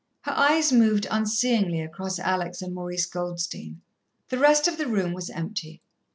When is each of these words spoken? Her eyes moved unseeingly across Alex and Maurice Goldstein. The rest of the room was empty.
Her 0.21 0.31
eyes 0.31 0.73
moved 0.73 1.05
unseeingly 1.11 1.79
across 1.79 2.17
Alex 2.17 2.63
and 2.63 2.73
Maurice 2.73 3.05
Goldstein. 3.05 3.81
The 4.29 4.39
rest 4.39 4.67
of 4.67 4.79
the 4.79 4.87
room 4.87 5.13
was 5.13 5.29
empty. 5.29 5.79